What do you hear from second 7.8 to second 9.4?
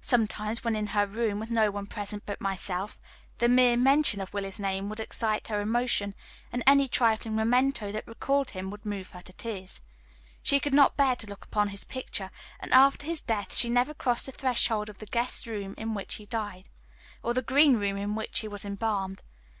that recalled him would move her to